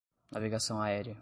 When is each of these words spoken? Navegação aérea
Navegação 0.31 0.81
aérea 0.81 1.15